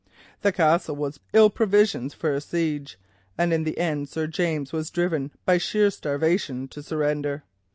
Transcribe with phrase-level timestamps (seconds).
[0.41, 2.97] The Castle was but ill provisioned for a siege,
[3.37, 7.43] and in the end Sir James was driven by sheer starvation to surrender.